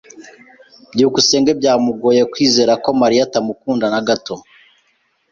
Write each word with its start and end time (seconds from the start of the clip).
byukusenge 0.93 1.51
byamugoye 1.59 2.21
kwizera 2.31 2.73
ko 2.83 2.89
Mariya 3.01 3.21
atamukunda 3.27 3.85
na 3.93 4.01
gato. 4.07 4.35